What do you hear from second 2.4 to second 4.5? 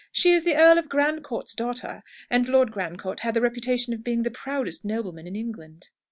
Lord Grandcourt had the reputation of being the